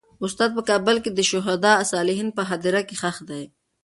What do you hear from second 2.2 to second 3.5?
په هدیره کې خښ دی.